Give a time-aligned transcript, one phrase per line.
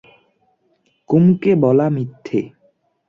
[1.09, 2.39] কুমুকে বলা মিথ্যে।